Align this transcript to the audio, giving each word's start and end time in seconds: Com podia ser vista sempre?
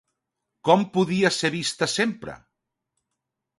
Com 0.69 0.85
podia 0.95 1.31
ser 1.37 1.53
vista 1.57 1.91
sempre? 1.99 2.37